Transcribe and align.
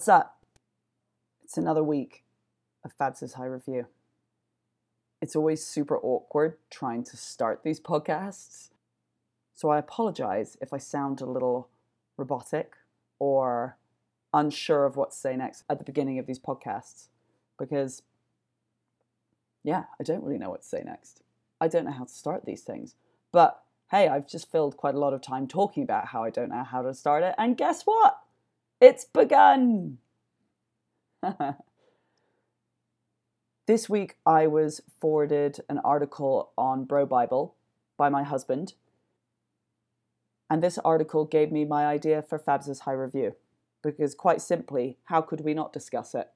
What's 0.00 0.08
up? 0.08 0.38
It's 1.44 1.58
another 1.58 1.84
week 1.84 2.24
of 2.82 2.96
Fabs' 2.96 3.34
High 3.34 3.44
Review. 3.44 3.84
It's 5.20 5.36
always 5.36 5.62
super 5.62 5.98
awkward 5.98 6.56
trying 6.70 7.04
to 7.04 7.18
start 7.18 7.60
these 7.62 7.78
podcasts, 7.78 8.70
so 9.54 9.68
I 9.68 9.76
apologize 9.76 10.56
if 10.62 10.72
I 10.72 10.78
sound 10.78 11.20
a 11.20 11.26
little 11.26 11.68
robotic 12.16 12.76
or 13.18 13.76
unsure 14.32 14.86
of 14.86 14.96
what 14.96 15.10
to 15.10 15.16
say 15.18 15.36
next 15.36 15.64
at 15.68 15.76
the 15.76 15.84
beginning 15.84 16.18
of 16.18 16.24
these 16.24 16.38
podcasts 16.38 17.08
because, 17.58 18.00
yeah, 19.62 19.84
I 20.00 20.02
don't 20.02 20.24
really 20.24 20.38
know 20.38 20.48
what 20.48 20.62
to 20.62 20.66
say 20.66 20.82
next. 20.82 21.20
I 21.60 21.68
don't 21.68 21.84
know 21.84 21.90
how 21.90 22.04
to 22.04 22.10
start 22.10 22.46
these 22.46 22.62
things. 22.62 22.94
But 23.32 23.62
hey, 23.90 24.08
I've 24.08 24.26
just 24.26 24.50
filled 24.50 24.78
quite 24.78 24.94
a 24.94 24.98
lot 24.98 25.12
of 25.12 25.20
time 25.20 25.46
talking 25.46 25.82
about 25.82 26.06
how 26.06 26.24
I 26.24 26.30
don't 26.30 26.48
know 26.48 26.64
how 26.64 26.80
to 26.80 26.94
start 26.94 27.22
it, 27.22 27.34
and 27.36 27.54
guess 27.54 27.82
what? 27.82 28.19
It's 28.80 29.04
begun! 29.04 29.98
this 33.66 33.90
week 33.90 34.16
I 34.24 34.46
was 34.46 34.80
forwarded 34.98 35.60
an 35.68 35.78
article 35.84 36.52
on 36.56 36.86
BroBible 36.86 37.52
by 37.98 38.08
my 38.08 38.22
husband. 38.22 38.72
And 40.48 40.62
this 40.62 40.78
article 40.78 41.26
gave 41.26 41.52
me 41.52 41.66
my 41.66 41.84
idea 41.86 42.22
for 42.22 42.38
Fabs' 42.38 42.80
High 42.80 42.92
Review. 42.92 43.36
Because 43.82 44.14
quite 44.14 44.40
simply, 44.40 44.96
how 45.04 45.20
could 45.20 45.42
we 45.42 45.52
not 45.52 45.74
discuss 45.74 46.14
it? 46.14 46.30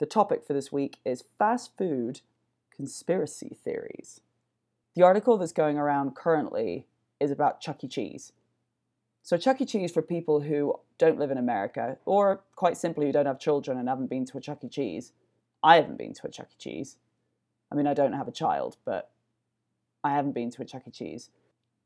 The 0.00 0.06
topic 0.06 0.44
for 0.44 0.52
this 0.52 0.72
week 0.72 0.98
is 1.04 1.24
fast 1.38 1.78
food 1.78 2.22
conspiracy 2.74 3.56
theories. 3.64 4.20
The 4.96 5.02
article 5.02 5.38
that's 5.38 5.52
going 5.52 5.78
around 5.78 6.16
currently 6.16 6.86
is 7.20 7.30
about 7.30 7.60
Chuck 7.60 7.84
E. 7.84 7.88
Cheese. 7.88 8.32
So, 9.28 9.36
Chuck 9.36 9.60
E. 9.60 9.66
Cheese, 9.66 9.92
for 9.92 10.00
people 10.00 10.40
who 10.40 10.74
don't 10.96 11.18
live 11.18 11.30
in 11.30 11.36
America, 11.36 11.98
or 12.06 12.40
quite 12.56 12.78
simply 12.78 13.04
who 13.04 13.12
don't 13.12 13.26
have 13.26 13.38
children 13.38 13.76
and 13.76 13.86
haven't 13.86 14.08
been 14.08 14.24
to 14.24 14.38
a 14.38 14.40
Chuck 14.40 14.64
E. 14.64 14.70
Cheese, 14.70 15.12
I 15.62 15.76
haven't 15.76 15.98
been 15.98 16.14
to 16.14 16.28
a 16.28 16.30
Chuck 16.30 16.48
E. 16.50 16.56
Cheese. 16.56 16.96
I 17.70 17.74
mean, 17.74 17.86
I 17.86 17.92
don't 17.92 18.14
have 18.14 18.26
a 18.26 18.32
child, 18.32 18.78
but 18.86 19.10
I 20.02 20.14
haven't 20.14 20.32
been 20.32 20.50
to 20.52 20.62
a 20.62 20.64
Chuck 20.64 20.84
E. 20.88 20.90
Cheese. 20.90 21.28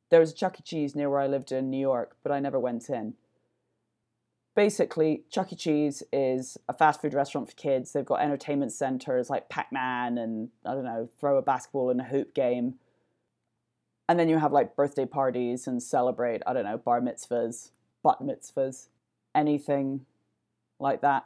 There 0.09 0.21
was 0.21 0.31
a 0.31 0.37
Chuck 0.37 0.61
E. 0.61 0.63
Cheese 0.63 0.95
near 0.95 1.11
where 1.11 1.19
I 1.19 1.27
lived 1.27 1.51
in 1.51 1.69
New 1.69 1.81
York, 1.81 2.17
but 2.23 2.31
I 2.31 2.39
never 2.39 2.61
went 2.61 2.89
in. 2.89 3.15
Basically, 4.55 5.25
Chuck 5.29 5.53
E. 5.53 5.57
Cheese 5.57 6.05
is 6.13 6.57
a 6.69 6.73
fast 6.73 7.03
food 7.03 7.13
restaurant 7.13 7.51
for 7.51 7.57
kids. 7.57 7.93
They've 7.93 8.07
got 8.07 8.21
entertainment 8.21 8.71
centers 8.71 9.31
like 9.31 9.49
Pac 9.49 9.73
Man 9.73 10.17
and, 10.17 10.51
I 10.65 10.75
don't 10.75 10.85
know, 10.85 11.09
throw 11.19 11.39
a 11.39 11.43
basketball 11.43 11.91
in 11.91 11.99
a 11.99 12.05
hoop 12.05 12.35
game 12.35 12.75
and 14.13 14.21
then 14.21 14.29
you 14.29 14.37
have 14.37 14.53
like 14.53 14.77
birthday 14.77 15.07
parties 15.07 15.67
and 15.67 15.83
celebrate, 15.83 16.43
I 16.47 16.53
don't 16.53 16.65
know, 16.65 16.77
bar 16.77 17.01
mitzvahs, 17.01 17.71
bat 18.05 18.19
mitzvahs, 18.21 18.89
anything 19.35 20.05
like 20.79 21.01
that. 21.01 21.25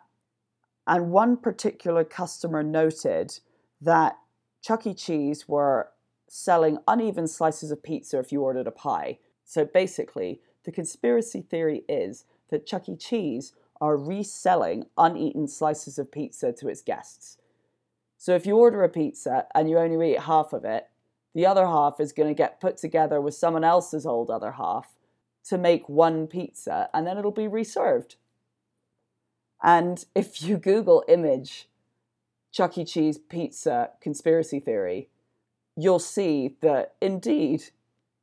And 0.87 1.11
one 1.11 1.37
particular 1.37 2.05
customer 2.05 2.63
noted 2.63 3.41
that 3.81 4.19
Chuck 4.63 4.87
E. 4.87 4.95
Cheese 4.95 5.49
were 5.49 5.89
selling 6.29 6.79
uneven 6.87 7.27
slices 7.27 7.73
of 7.73 7.83
pizza 7.83 8.21
if 8.21 8.31
you 8.31 8.43
ordered 8.43 8.69
a 8.69 8.71
pie. 8.71 9.19
So 9.45 9.65
basically, 9.65 10.41
the 10.63 10.71
conspiracy 10.71 11.41
theory 11.41 11.83
is 11.89 12.25
that 12.51 12.67
Chuck 12.67 12.89
E. 12.89 12.95
Cheese 12.95 13.53
are 13.81 13.97
reselling 13.97 14.85
uneaten 14.97 15.49
slices 15.49 15.99
of 15.99 16.13
pizza 16.13 16.53
to 16.53 16.69
its 16.69 16.83
guests. 16.83 17.37
So 18.17 18.37
if 18.37 18.47
you 18.47 18.57
order 18.57 18.85
a 18.85 18.89
pizza 18.89 19.47
and 19.57 19.69
you 19.69 19.77
only 19.77 20.13
eat 20.13 20.21
half 20.21 20.53
of 20.53 20.65
it, 20.65 20.87
the 21.37 21.45
other 21.45 21.67
half 21.67 22.01
is 22.01 22.15
going 22.15 22.31
to 22.31 22.35
get 22.35 22.63
put 22.63 22.79
together 22.79 23.21
with 23.21 23.35
someone 23.35 23.63
else's 23.63 24.07
old 24.07 24.31
other 24.31 24.53
half 24.53 24.97
to 25.45 25.59
make 25.59 25.87
one 25.87 26.27
pizza 26.27 26.89
and 26.95 27.07
then 27.07 27.19
it'll 27.19 27.31
be 27.31 27.47
reserved. 27.47 28.17
And 29.63 30.03
if 30.15 30.41
you 30.41 30.57
Google 30.57 31.05
image 31.09 31.69
Chuck 32.53 32.79
E. 32.79 32.87
Cheese 32.87 33.19
pizza 33.19 33.91
conspiracy 34.01 34.61
theory, 34.61 35.11
you'll 35.77 35.99
see 35.99 36.57
that 36.63 36.95
indeed 37.03 37.65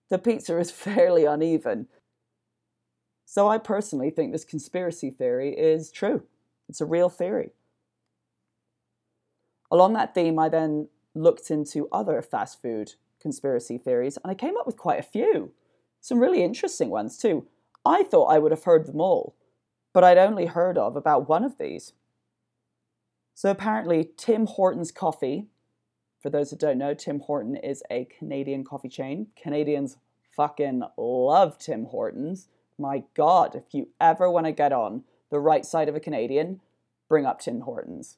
the 0.10 0.18
pizza 0.18 0.58
is 0.58 0.72
fairly 0.88 1.26
uneven. 1.26 1.90
So 3.26 3.48
I 3.48 3.60
personally 3.60 4.10
think 4.10 4.32
this 4.32 4.44
conspiracy 4.44 5.12
theory 5.12 5.54
is 5.56 5.92
true. 5.92 6.24
It's 6.68 6.82
a 6.82 6.86
real 6.86 7.10
theory. 7.10 7.52
Along 9.70 9.94
that 9.94 10.16
theme, 10.16 10.40
I 10.40 10.50
then 10.50 10.88
looked 11.14 11.52
into 11.52 11.88
other 11.92 12.20
fast 12.24 12.60
food 12.60 12.94
conspiracy 13.24 13.80
theories, 13.80 14.18
and 14.24 14.30
I 14.30 14.36
came 14.36 14.56
up 14.58 14.68
with 14.68 14.78
quite 14.78 15.00
a 15.00 15.04
few. 15.04 15.52
Some 16.00 16.20
really 16.20 16.44
interesting 16.44 16.90
ones, 16.92 17.18
too. 17.18 17.48
I 17.84 18.04
thought 18.04 18.26
I 18.26 18.38
would 18.38 18.52
have 18.52 18.66
heard 18.66 18.86
them 18.86 19.02
all, 19.02 19.36
but 19.94 20.04
I'd 20.04 20.20
only 20.20 20.46
heard 20.46 20.78
of 20.78 20.96
about 20.96 21.28
one 21.28 21.44
of 21.44 21.58
these. 21.58 21.94
So 23.34 23.50
apparently, 23.50 24.12
Tim 24.16 24.46
Hortons 24.46 24.92
Coffee, 24.92 25.48
for 26.22 26.30
those 26.30 26.52
that 26.52 26.60
don't 26.60 26.78
know, 26.78 26.94
Tim 26.94 27.22
Horton 27.22 27.56
is 27.56 27.82
a 27.90 28.06
Canadian 28.06 28.64
coffee 28.64 28.90
chain. 28.90 29.28
Canadians 29.36 29.98
fucking 30.36 30.84
love 30.98 31.58
Tim 31.58 31.86
Hortons. 31.86 32.48
My 32.78 33.04
God, 33.16 33.56
if 33.56 33.74
you 33.74 33.90
ever 34.00 34.30
want 34.30 34.46
to 34.46 34.52
get 34.52 34.72
on 34.72 35.04
the 35.30 35.40
right 35.40 35.66
side 35.66 35.90
of 35.90 35.96
a 35.96 36.00
Canadian, 36.00 36.62
bring 37.10 37.26
up 37.26 37.40
Tim 37.40 37.62
Hortons. 37.62 38.18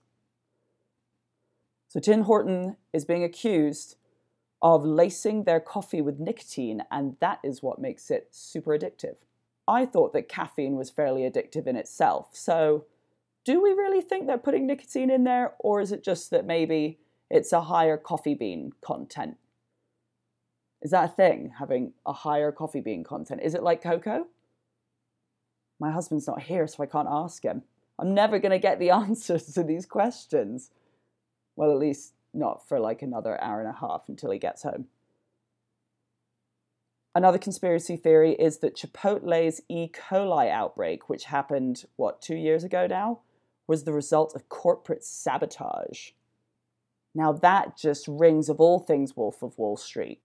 So 1.87 1.99
Tim 1.99 2.23
Horton 2.23 2.75
is 2.91 3.05
being 3.05 3.23
accused 3.23 3.95
of 4.61 4.83
lacing 4.85 5.43
their 5.43 5.59
coffee 5.59 6.01
with 6.01 6.19
nicotine, 6.19 6.83
and 6.91 7.17
that 7.19 7.39
is 7.43 7.61
what 7.61 7.79
makes 7.79 8.09
it 8.09 8.29
super 8.31 8.71
addictive. 8.71 9.15
I 9.67 9.85
thought 9.85 10.13
that 10.13 10.29
caffeine 10.29 10.75
was 10.75 10.89
fairly 10.89 11.21
addictive 11.21 11.67
in 11.67 11.75
itself, 11.75 12.29
so 12.33 12.85
do 13.45 13.61
we 13.61 13.69
really 13.69 14.01
think 14.01 14.25
they're 14.25 14.37
putting 14.39 14.65
nicotine 14.65 15.11
in 15.11 15.23
there, 15.23 15.53
or 15.59 15.79
is 15.79 15.91
it 15.91 16.03
just 16.03 16.31
that 16.31 16.45
maybe 16.45 16.99
it's 17.29 17.53
a 17.53 17.61
higher 17.61 17.95
coffee 17.95 18.33
bean 18.33 18.71
content? 18.81 19.37
Is 20.81 20.91
that 20.91 21.11
a 21.11 21.13
thing, 21.13 21.53
having 21.59 21.93
a 22.05 22.13
higher 22.13 22.51
coffee 22.51 22.81
bean 22.81 23.03
content? 23.03 23.41
Is 23.43 23.53
it 23.53 23.63
like 23.63 23.83
cocoa? 23.83 24.27
My 25.79 25.91
husband's 25.91 26.27
not 26.27 26.41
here, 26.41 26.65
so 26.67 26.81
I 26.83 26.87
can't 26.87 27.07
ask 27.09 27.43
him. 27.43 27.63
I'm 27.99 28.13
never 28.13 28.39
going 28.39 28.51
to 28.51 28.59
get 28.59 28.79
the 28.79 28.89
answers 28.91 29.53
to 29.53 29.63
these 29.63 29.85
questions. 29.85 30.71
Well, 31.55 31.71
at 31.71 31.77
least 31.77 32.13
not 32.35 32.67
for 32.67 32.79
like 32.79 33.01
another 33.01 33.41
hour 33.41 33.59
and 33.59 33.69
a 33.69 33.79
half 33.79 34.03
until 34.07 34.31
he 34.31 34.39
gets 34.39 34.63
home. 34.63 34.87
Another 37.15 37.37
conspiracy 37.37 37.95
theory 37.95 38.33
is 38.33 38.57
that 38.57 38.75
Chipotle's 38.75 39.61
E. 39.69 39.87
coli 39.87 40.51
outbreak, 40.51 41.07
which 41.07 41.25
happened, 41.25 41.85
what, 41.95 42.21
two 42.21 42.35
years 42.35 42.65
ago 42.65 42.87
now, 42.87 43.19
was 43.67 43.85
the 43.85 43.93
result 43.93 44.35
of 44.35 44.49
corporate 44.49 45.03
sabotage. 45.03 46.09
Now, 47.13 47.31
that 47.31 47.77
just 47.77 48.05
rings 48.09 48.49
of 48.49 48.59
all 48.59 48.79
things 48.79 49.15
Wolf 49.15 49.41
of 49.41 49.57
Wall 49.57 49.77
Street. 49.77 50.19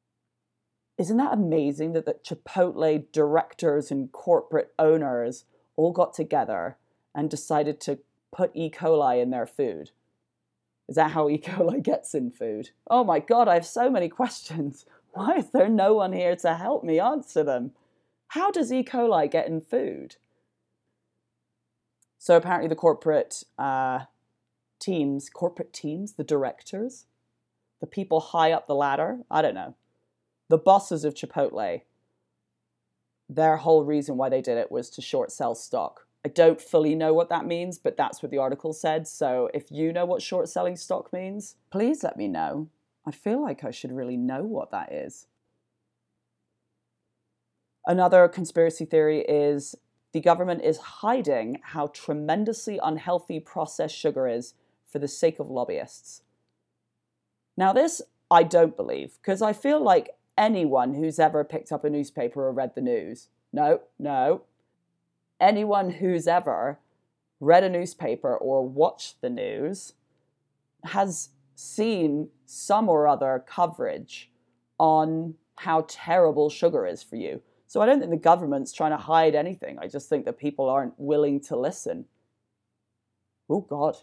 Isn't 0.99 1.16
that 1.19 1.32
amazing 1.32 1.93
that 1.93 2.06
the 2.06 2.15
Chipotle 2.15 3.04
directors 3.12 3.93
and 3.93 4.10
corporate 4.10 4.75
owners 4.76 5.44
all 5.76 5.93
got 5.93 6.12
together 6.12 6.76
and 7.15 7.31
decided 7.31 7.81
to 7.82 8.00
put 8.32 8.50
E. 8.54 8.69
coli 8.69 9.22
in 9.22 9.31
their 9.31 9.47
food? 9.47 9.93
Is 10.91 10.97
that 10.97 11.12
how 11.12 11.28
E. 11.31 11.39
coli 11.39 11.83
gets 11.83 12.15
in 12.15 12.31
food? 12.31 12.71
Oh 12.91 13.05
my 13.05 13.21
God, 13.21 13.49
I 13.49 13.55
have 13.55 13.67
so 13.67 13.89
many 13.89 14.11
questions. 14.11 14.84
Why 15.12 15.37
is 15.37 15.51
there 15.51 15.69
no 15.69 15.95
one 15.95 16.12
here 16.12 16.37
to 16.37 16.55
help 16.55 16.84
me 16.84 17.01
answer 17.01 17.43
them? 17.43 17.73
How 18.28 18.51
does 18.51 18.71
E. 18.71 18.84
coli 18.84 19.31
get 19.31 19.49
in 19.49 19.61
food? 19.61 20.17
So 22.19 22.37
apparently, 22.37 22.69
the 22.69 22.75
corporate 22.75 23.45
uh, 23.59 24.00
teams, 24.79 25.31
corporate 25.31 25.73
teams, 25.73 26.12
the 26.12 26.25
directors, 26.25 27.06
the 27.81 27.87
people 27.87 28.20
high 28.20 28.53
up 28.53 28.67
the 28.67 28.75
ladder, 28.75 29.20
I 29.31 29.41
don't 29.41 29.55
know, 29.55 29.75
the 30.49 30.59
bosses 30.59 31.05
of 31.05 31.14
Chipotle, 31.14 31.82
their 33.29 33.56
whole 33.56 33.85
reason 33.85 34.17
why 34.17 34.29
they 34.29 34.43
did 34.43 34.59
it 34.59 34.70
was 34.70 34.91
to 34.91 35.00
short 35.00 35.32
sell 35.32 35.55
stock. 35.55 36.06
I 36.25 36.28
don't 36.28 36.61
fully 36.61 36.94
know 36.94 37.14
what 37.14 37.31
that 37.31 37.46
means, 37.46 37.78
but 37.78 37.96
that's 37.96 38.22
what 38.22 38.31
the 38.31 38.38
article 38.38 38.72
said. 38.72 39.08
So 39.08 39.49
if 39.55 39.70
you 39.70 39.93
know 39.93 40.05
what 40.05 40.22
short 40.22 40.49
selling 40.49 40.76
stock 40.76 41.12
means, 41.12 41.56
please 41.70 42.02
let 42.02 42.17
me 42.17 42.28
know. 42.28 42.69
I 43.06 43.11
feel 43.11 43.40
like 43.40 43.64
I 43.64 43.70
should 43.70 43.93
really 43.93 44.19
know 44.19 44.43
what 44.43 44.70
that 44.70 44.93
is. 44.93 45.26
Another 47.87 48.28
conspiracy 48.28 48.84
theory 48.84 49.20
is 49.20 49.75
the 50.12 50.20
government 50.20 50.62
is 50.62 50.78
hiding 50.78 51.61
how 51.62 51.87
tremendously 51.87 52.78
unhealthy 52.82 53.40
processed 53.40 53.96
sugar 53.96 54.28
is 54.28 54.55
for 54.87 54.99
the 54.99 55.08
sake 55.08 55.38
of 55.38 55.50
lobbyists. 55.50 56.23
Now, 57.56 57.73
this 57.73 58.02
I 58.31 58.43
don't 58.43 58.76
believe, 58.76 59.19
because 59.23 59.40
I 59.40 59.52
feel 59.52 59.82
like 59.82 60.11
anyone 60.37 60.94
who's 60.94 61.19
ever 61.19 61.44
picked 61.44 61.73
up 61.73 61.84
a 61.84 61.90
newspaper 61.90 62.46
or 62.46 62.52
read 62.52 62.75
the 62.75 62.81
news, 62.81 63.28
no, 63.52 63.81
no, 63.99 64.43
anyone 65.40 65.90
who's 65.90 66.26
ever 66.28 66.78
read 67.40 67.64
a 67.64 67.69
newspaper 67.69 68.37
or 68.37 68.66
watched 68.66 69.20
the 69.20 69.31
news 69.31 69.94
has 70.84 71.31
seen 71.54 72.28
some 72.46 72.88
or 72.88 73.06
other 73.06 73.42
coverage 73.46 74.31
on 74.78 75.34
how 75.56 75.84
terrible 75.88 76.48
sugar 76.48 76.87
is 76.87 77.02
for 77.02 77.16
you. 77.16 77.42
So 77.66 77.81
I 77.81 77.87
don't 77.87 77.98
think 77.98 78.10
the 78.10 78.16
government's 78.16 78.72
trying 78.72 78.92
to 78.92 78.96
hide 78.96 79.34
anything. 79.34 79.78
I 79.78 79.87
just 79.87 80.08
think 80.08 80.25
that 80.25 80.38
people 80.38 80.69
aren't 80.69 80.98
willing 80.98 81.40
to 81.42 81.56
listen. 81.56 82.06
Oh, 83.48 83.60
God, 83.60 83.96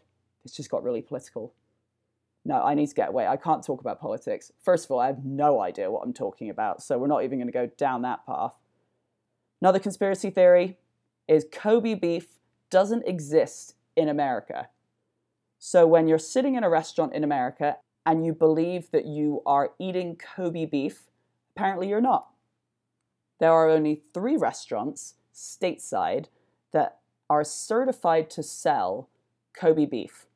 this 0.44 0.54
just 0.54 0.70
got 0.70 0.84
really 0.84 1.02
political. 1.02 1.54
No, 2.46 2.62
I 2.62 2.76
need 2.76 2.88
to 2.88 2.96
get 2.96 3.10
away. 3.10 3.28
I 3.28 3.36
can't 3.36 3.66
talk 3.66 3.82
about 3.82 4.00
politics. 4.00 4.52
First 4.64 4.86
of 4.86 4.92
all, 4.92 5.00
I 5.00 5.08
have 5.08 5.26
no 5.26 5.60
idea 5.60 5.92
what 5.92 6.04
I'm 6.06 6.14
talking 6.14 6.50
about, 6.50 6.82
so 6.82 6.98
we're 6.98 7.08
not 7.08 7.24
even 7.24 7.40
going 7.40 7.48
to 7.48 7.52
go 7.52 7.66
down 7.78 8.04
that 8.04 8.26
path. 8.26 8.54
Another 9.62 9.80
conspiracy 9.80 10.30
theory 10.30 10.78
is 11.28 11.46
Kobe 11.52 11.94
beef 11.94 12.40
doesn't 12.70 13.08
exist 13.08 13.76
in 13.96 14.10
America. 14.10 14.70
So 15.60 15.88
when 15.88 16.08
you're 16.08 16.20
sitting 16.20 16.56
in 16.56 16.64
a 16.64 16.70
restaurant 16.70 17.14
in 17.14 17.24
America 17.24 17.78
and 18.06 18.26
you 18.26 18.34
believe 18.34 18.92
that 18.92 19.06
you 19.06 19.42
are 19.46 19.72
eating 19.80 20.16
Kobe 20.18 20.66
beef, 20.66 21.10
apparently 21.56 21.90
you're 21.90 22.02
not. 22.02 22.28
There 23.40 23.52
are 23.52 23.70
only 23.70 24.04
three 24.14 24.38
restaurants 24.38 25.16
stateside 25.34 26.26
that 26.74 27.00
are 27.30 27.44
certified 27.44 28.30
to 28.32 28.44
sell 28.44 29.10
Kobe 29.54 29.86
beef. 29.86 30.28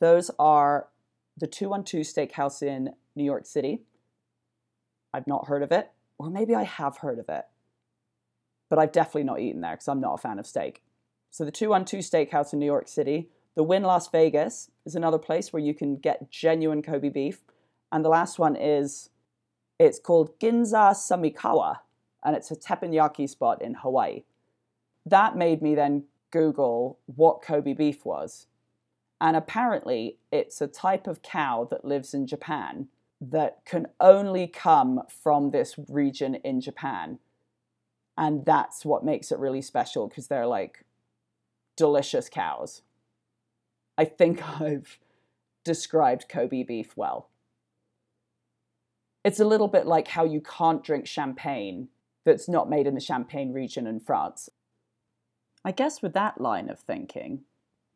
Those 0.00 0.30
are 0.38 0.88
the 1.36 1.46
212 1.46 2.04
Steakhouse 2.04 2.62
in 2.62 2.94
New 3.14 3.24
York 3.24 3.46
City. 3.46 3.82
I've 5.12 5.26
not 5.26 5.46
heard 5.46 5.62
of 5.62 5.72
it, 5.72 5.90
or 6.18 6.30
maybe 6.30 6.54
I 6.54 6.64
have 6.64 6.98
heard 6.98 7.18
of 7.18 7.28
it, 7.28 7.44
but 8.68 8.78
I've 8.78 8.92
definitely 8.92 9.24
not 9.24 9.40
eaten 9.40 9.60
there 9.60 9.72
because 9.72 9.88
I'm 9.88 10.00
not 10.00 10.14
a 10.14 10.18
fan 10.18 10.38
of 10.38 10.46
steak. 10.46 10.82
So 11.30 11.44
the 11.44 11.50
212 11.50 12.02
Steakhouse 12.02 12.52
in 12.52 12.58
New 12.58 12.66
York 12.66 12.88
City, 12.88 13.30
the 13.54 13.62
Wynn 13.62 13.82
Las 13.82 14.08
Vegas 14.08 14.70
is 14.86 14.94
another 14.94 15.18
place 15.18 15.52
where 15.52 15.62
you 15.62 15.74
can 15.74 15.96
get 15.96 16.30
genuine 16.30 16.82
Kobe 16.82 17.08
beef, 17.08 17.42
and 17.90 18.04
the 18.04 18.08
last 18.08 18.38
one 18.38 18.56
is 18.56 19.10
it's 19.78 19.98
called 19.98 20.38
Ginza 20.40 20.92
Samikawa, 20.92 21.78
and 22.24 22.34
it's 22.34 22.50
a 22.50 22.56
teppanyaki 22.56 23.28
spot 23.28 23.62
in 23.62 23.74
Hawaii. 23.74 24.24
That 25.06 25.36
made 25.36 25.62
me 25.62 25.74
then 25.74 26.04
Google 26.30 26.98
what 27.06 27.42
Kobe 27.42 27.72
beef 27.72 28.04
was. 28.04 28.46
And 29.20 29.36
apparently, 29.36 30.18
it's 30.30 30.60
a 30.60 30.66
type 30.68 31.06
of 31.06 31.22
cow 31.22 31.66
that 31.70 31.84
lives 31.84 32.14
in 32.14 32.26
Japan 32.26 32.88
that 33.20 33.64
can 33.64 33.88
only 34.00 34.46
come 34.46 35.02
from 35.08 35.50
this 35.50 35.74
region 35.88 36.36
in 36.36 36.60
Japan. 36.60 37.18
And 38.18 38.44
that's 38.44 38.84
what 38.84 39.04
makes 39.04 39.30
it 39.30 39.38
really 39.38 39.62
special 39.62 40.08
because 40.08 40.26
they're 40.26 40.46
like 40.46 40.84
delicious 41.76 42.28
cows. 42.28 42.82
I 43.96 44.04
think 44.04 44.42
I've 44.60 44.98
described 45.64 46.28
Kobe 46.28 46.64
beef 46.64 46.96
well. 46.96 47.30
It's 49.24 49.38
a 49.38 49.44
little 49.44 49.68
bit 49.68 49.86
like 49.86 50.08
how 50.08 50.24
you 50.24 50.40
can't 50.40 50.82
drink 50.82 51.06
champagne 51.06 51.88
that's 52.24 52.48
not 52.48 52.68
made 52.68 52.86
in 52.86 52.94
the 52.94 53.00
Champagne 53.00 53.52
region 53.52 53.86
in 53.86 54.00
France. 54.00 54.50
I 55.64 55.70
guess 55.70 56.02
with 56.02 56.12
that 56.14 56.40
line 56.40 56.68
of 56.68 56.80
thinking, 56.80 57.42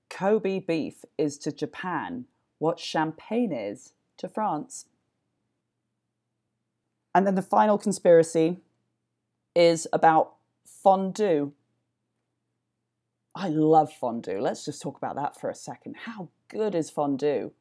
Kobe 0.08 0.60
beef 0.60 1.04
is 1.18 1.36
to 1.38 1.52
Japan 1.52 2.26
what 2.58 2.78
champagne 2.78 3.52
is 3.52 3.94
to 4.18 4.28
France. 4.28 4.86
And 7.14 7.26
then 7.26 7.34
the 7.34 7.42
final 7.42 7.76
conspiracy 7.76 8.58
is 9.54 9.86
about 9.92 10.34
fondue. 10.64 11.52
I 13.34 13.48
love 13.48 13.92
fondue. 13.92 14.40
Let's 14.40 14.64
just 14.64 14.82
talk 14.82 14.96
about 14.96 15.16
that 15.16 15.40
for 15.40 15.48
a 15.48 15.54
second. 15.54 15.96
How 16.04 16.28
good 16.48 16.74
is 16.74 16.90
fondue? 16.90 17.52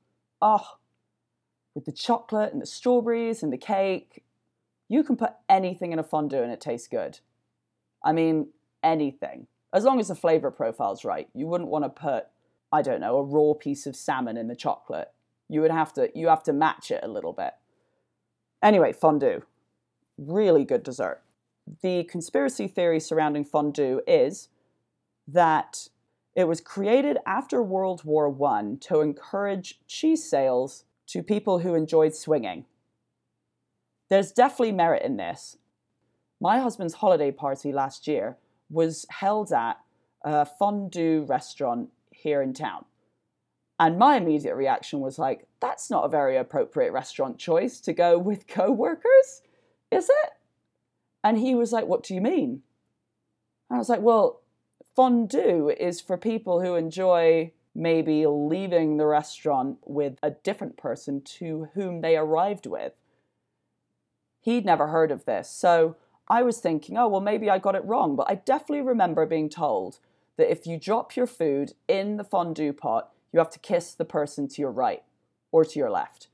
Oh, 0.42 0.78
with 1.74 1.86
the 1.86 1.92
chocolate 1.92 2.52
and 2.52 2.62
the 2.62 2.66
strawberries 2.66 3.44
and 3.44 3.54
the 3.54 3.58
cake. 3.58 4.24
You 4.90 5.04
can 5.04 5.16
put 5.16 5.34
anything 5.48 5.94
in 5.94 6.00
a 6.00 6.04
fondue 6.04 6.44
and 6.44 6.52
it 6.52 6.60
tastes 6.60 6.88
good. 6.88 7.20
I 8.04 8.12
mean, 8.12 8.50
anything. 8.84 9.48
As 9.74 9.86
long 9.86 10.00
as 10.00 10.10
the 10.10 10.16
flavor 10.16 10.52
profile's 10.52 11.06
right. 11.06 11.30
You 11.34 11.48
wouldn't 11.48 11.70
want 11.70 11.86
to 11.86 11.90
put, 11.90 12.28
I 12.72 12.82
don't 12.82 13.00
know, 13.00 13.18
a 13.18 13.24
raw 13.24 13.54
piece 13.54 13.86
of 13.86 13.96
salmon 13.96 14.36
in 14.36 14.48
the 14.48 14.56
chocolate. 14.56 15.12
You 15.48 15.62
would 15.62 15.72
have 15.72 15.94
to 15.94 16.10
you 16.16 16.28
have 16.28 16.44
to 16.44 16.54
match 16.54 16.92
it 16.92 17.04
a 17.04 17.08
little 17.08 17.34
bit. 17.34 17.54
Anyway, 18.62 18.94
fondue. 18.94 19.44
Really 20.18 20.66
good 20.66 20.84
dessert. 20.84 21.22
The 21.84 22.04
conspiracy 22.06 22.68
theory 22.68 23.00
surrounding 23.00 23.46
fondue 23.46 24.02
is 24.08 24.50
that 25.28 25.88
it 26.36 26.46
was 26.46 26.62
created 26.62 27.18
after 27.26 27.62
World 27.62 28.04
War 28.04 28.36
I 28.46 28.76
to 28.82 29.02
encourage 29.02 29.80
cheese 29.88 30.28
sales 30.30 30.86
to 31.08 31.22
people 31.22 31.60
who 31.60 31.76
enjoyed 31.76 32.16
swinging. 32.16 32.66
There's 34.10 34.32
definitely 34.32 34.74
merit 34.74 35.04
in 35.04 35.18
this. 35.18 35.58
My 36.40 36.60
husband's 36.60 36.96
holiday 36.96 37.32
party 37.32 37.72
last 37.72 38.08
year 38.08 38.38
was 38.70 39.06
held 39.10 39.52
at 39.52 39.80
a 40.24 40.46
fondue 40.46 41.26
restaurant 41.28 41.90
here 42.12 42.42
in 42.42 42.54
town. 42.54 42.86
And 43.80 43.98
my 43.98 44.18
immediate 44.18 44.56
reaction 44.56 45.00
was 45.00 45.18
like, 45.18 45.48
that's 45.60 45.90
not 45.90 46.06
a 46.06 46.10
very 46.10 46.38
appropriate 46.38 46.92
restaurant 46.92 47.38
choice 47.38 47.80
to 47.82 47.94
go 47.94 48.18
with 48.18 48.48
co 48.48 48.72
workers, 48.72 49.42
is 49.92 50.10
it? 50.10 50.32
And 51.24 51.38
he 51.38 51.56
was 51.56 51.72
like, 51.72 51.86
what 51.86 52.04
do 52.04 52.14
you 52.14 52.22
mean? 52.22 52.64
And 53.70 53.76
I 53.76 53.78
was 53.78 53.90
like, 53.90 54.02
well, 54.02 54.42
fondue 54.96 55.70
is 55.70 56.02
for 56.02 56.18
people 56.18 56.62
who 56.62 56.76
enjoy 56.76 57.52
maybe 57.74 58.26
leaving 58.26 58.98
the 58.98 59.06
restaurant 59.06 59.78
with 59.86 60.18
a 60.22 60.32
different 60.32 60.78
person 60.78 61.22
to 61.22 61.70
whom 61.74 62.02
they 62.02 62.18
arrived 62.18 62.66
with. 62.66 62.94
He'd 64.42 64.66
never 64.66 64.88
heard 64.88 65.12
of 65.12 65.26
this. 65.26 65.50
So 65.50 65.96
I 66.28 66.44
was 66.44 66.60
thinking, 66.60 66.98
oh, 66.98 67.08
well, 67.08 67.22
maybe 67.22 67.50
I 67.50 67.60
got 67.60 67.76
it 67.76 67.86
wrong. 67.86 68.16
But 68.16 68.30
I 68.30 68.36
definitely 68.36 68.82
remember 68.82 69.26
being 69.26 69.50
told 69.50 70.00
that 70.38 70.52
if 70.52 70.66
you 70.66 70.78
drop 70.78 71.16
your 71.16 71.28
food 71.28 71.74
in 71.88 72.18
the 72.18 72.24
fondue 72.24 72.74
pot, 72.74 73.12
you 73.32 73.40
have 73.40 73.52
to 73.52 73.60
kiss 73.60 73.94
the 73.94 74.06
person 74.06 74.48
to 74.50 74.62
your 74.62 74.72
right 74.72 75.04
or 75.52 75.64
to 75.64 75.80
your 75.80 75.92
left. 75.92 76.28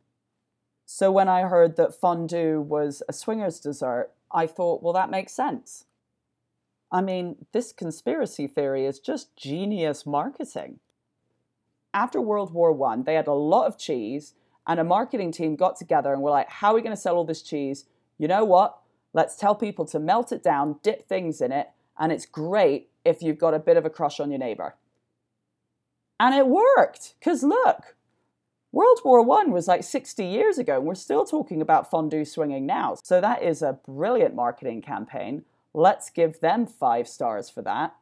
So 0.86 1.12
when 1.12 1.28
I 1.28 1.42
heard 1.42 1.76
that 1.76 1.94
fondue 1.94 2.62
was 2.62 3.04
a 3.10 3.14
swinger's 3.14 3.60
dessert, 3.60 4.12
I 4.32 4.48
thought, 4.48 4.84
well, 4.84 4.94
that 4.94 5.10
makes 5.10 5.34
sense. 5.34 5.86
I 6.92 7.02
mean, 7.02 7.46
this 7.52 7.72
conspiracy 7.72 8.48
theory 8.48 8.86
is 8.86 9.00
just 9.00 9.36
genius 9.36 10.06
marketing. 10.06 10.80
After 11.94 12.22
World 12.22 12.54
War 12.54 12.72
One, 12.72 13.04
they 13.04 13.16
had 13.16 13.28
a 13.28 13.34
lot 13.34 13.68
of 13.68 13.78
cheese, 13.78 14.34
and 14.66 14.80
a 14.80 14.84
marketing 14.84 15.32
team 15.32 15.56
got 15.56 15.78
together 15.78 16.14
and 16.14 16.22
were 16.22 16.30
like, 16.30 16.50
how 16.50 16.72
are 16.72 16.76
we 16.76 16.82
going 16.82 16.96
to 16.96 17.02
sell 17.02 17.16
all 17.16 17.26
this 17.26 17.42
cheese? 17.42 17.86
You 18.18 18.28
know 18.28 18.46
what? 18.46 18.78
Let's 19.14 19.36
tell 19.36 19.56
people 19.56 19.86
to 19.86 20.00
melt 20.00 20.32
it 20.32 20.44
down, 20.44 20.80
dip 20.84 21.08
things 21.08 21.42
in 21.42 21.52
it, 21.52 21.70
and 21.98 22.12
it's 22.12 22.26
great 22.26 22.90
if 23.04 23.22
you've 23.22 23.40
got 23.40 23.54
a 23.54 23.60
bit 23.60 23.78
of 23.78 23.86
a 23.86 23.90
crush 23.90 24.20
on 24.20 24.30
your 24.30 24.40
neighbor. 24.40 24.76
And 26.20 26.36
it 26.36 26.48
worked, 26.48 27.16
because 27.20 27.44
look, 27.44 27.96
World 28.78 29.00
War 29.04 29.24
One 29.24 29.50
was 29.50 29.68
like 29.68 29.84
60 29.84 30.24
years 30.24 30.60
ago, 30.60 30.76
and 30.76 30.86
we're 30.86 30.94
still 30.94 31.26
talking 31.26 31.64
about 31.64 31.90
fondue 31.90 32.24
swinging 32.24 32.68
now. 32.68 32.96
So 33.04 33.20
that 33.20 33.42
is 33.42 33.64
a 33.64 33.80
brilliant 33.84 34.36
marketing 34.36 34.84
campaign. 34.84 35.46
Let's 35.74 36.12
give 36.12 36.42
them 36.42 36.68
five 36.68 37.08
stars 37.08 37.50
for 37.50 37.64
that. 37.64 37.96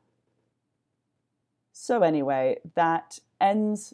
So, 1.71 2.01
anyway, 2.01 2.57
that 2.75 3.19
ends 3.39 3.93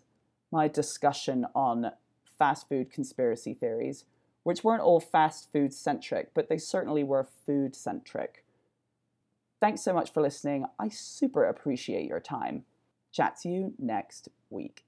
my 0.52 0.68
discussion 0.68 1.46
on 1.54 1.92
fast 2.40 2.68
food 2.68 2.92
conspiracy 2.92 3.54
theories, 3.54 4.06
which 4.42 4.64
weren't 4.64 4.82
all 4.82 5.00
fast 5.00 5.52
food 5.52 5.76
centric, 5.76 6.34
but 6.34 6.50
they 6.50 6.58
certainly 6.58 7.04
were 7.04 7.28
food 7.46 7.76
centric. 7.76 8.44
Thanks 9.60 9.84
so 9.84 9.94
much 9.94 10.12
for 10.12 10.24
listening. 10.24 10.66
I 10.80 10.90
super 10.90 11.46
appreciate 11.46 12.08
your 12.08 12.20
time. 12.20 12.66
Chat 13.12 13.38
to 13.44 13.50
you 13.50 13.76
next 13.78 14.30
week. 14.50 14.84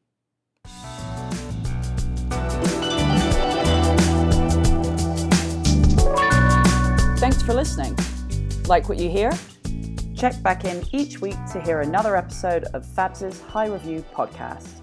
Listening. 7.63 7.97
Like 8.67 8.89
what 8.89 8.97
you 8.97 9.09
hear? 9.09 9.31
Check 10.17 10.43
back 10.43 10.65
in 10.65 10.83
each 10.91 11.21
week 11.21 11.37
to 11.53 11.61
hear 11.61 11.79
another 11.79 12.17
episode 12.17 12.65
of 12.73 12.85
Fabs' 12.85 13.39
High 13.39 13.67
Review 13.67 14.03
podcast. 14.13 14.82